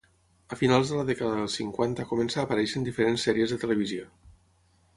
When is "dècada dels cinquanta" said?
1.09-2.05